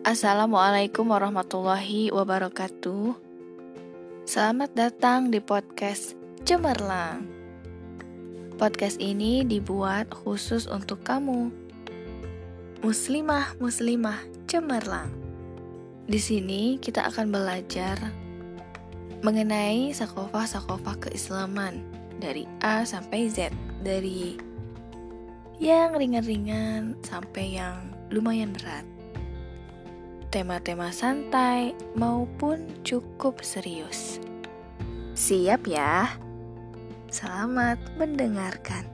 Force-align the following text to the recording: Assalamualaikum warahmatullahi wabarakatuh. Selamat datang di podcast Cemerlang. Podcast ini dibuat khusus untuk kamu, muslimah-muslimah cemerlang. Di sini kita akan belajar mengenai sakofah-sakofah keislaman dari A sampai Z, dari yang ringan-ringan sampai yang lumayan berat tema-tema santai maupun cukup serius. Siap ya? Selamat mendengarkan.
Assalamualaikum 0.00 1.12
warahmatullahi 1.12 2.08
wabarakatuh. 2.08 3.20
Selamat 4.24 4.72
datang 4.72 5.28
di 5.28 5.44
podcast 5.44 6.16
Cemerlang. 6.48 7.28
Podcast 8.56 8.96
ini 8.96 9.44
dibuat 9.44 10.08
khusus 10.08 10.64
untuk 10.64 11.04
kamu, 11.04 11.52
muslimah-muslimah 12.80 14.24
cemerlang. 14.48 15.12
Di 16.08 16.16
sini 16.16 16.80
kita 16.80 17.04
akan 17.04 17.28
belajar 17.28 18.00
mengenai 19.20 19.92
sakofah-sakofah 19.92 20.96
keislaman 20.96 21.84
dari 22.16 22.48
A 22.64 22.88
sampai 22.88 23.28
Z, 23.28 23.52
dari 23.84 24.40
yang 25.60 25.92
ringan-ringan 25.92 26.96
sampai 27.04 27.60
yang 27.60 27.84
lumayan 28.08 28.56
berat 28.56 28.99
tema-tema 30.30 30.94
santai 30.94 31.74
maupun 31.98 32.62
cukup 32.86 33.42
serius. 33.42 34.22
Siap 35.18 35.66
ya? 35.66 36.06
Selamat 37.10 37.82
mendengarkan. 37.98 38.86